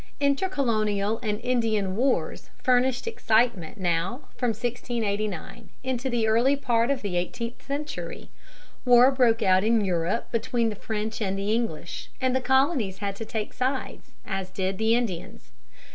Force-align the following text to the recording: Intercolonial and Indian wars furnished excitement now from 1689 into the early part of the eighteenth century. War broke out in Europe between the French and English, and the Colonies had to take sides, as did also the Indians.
Intercolonial 0.19 1.19
and 1.19 1.39
Indian 1.41 1.95
wars 1.95 2.49
furnished 2.63 3.05
excitement 3.05 3.77
now 3.77 4.29
from 4.35 4.47
1689 4.47 5.69
into 5.83 6.09
the 6.09 6.25
early 6.27 6.55
part 6.55 6.89
of 6.89 7.03
the 7.03 7.17
eighteenth 7.17 7.61
century. 7.63 8.31
War 8.83 9.11
broke 9.11 9.43
out 9.43 9.63
in 9.63 9.85
Europe 9.85 10.31
between 10.31 10.69
the 10.69 10.75
French 10.75 11.21
and 11.21 11.39
English, 11.39 12.09
and 12.19 12.35
the 12.35 12.41
Colonies 12.41 12.97
had 12.97 13.15
to 13.17 13.25
take 13.25 13.53
sides, 13.53 14.09
as 14.25 14.49
did 14.49 14.73
also 14.73 14.77
the 14.79 14.95
Indians. 14.95 15.51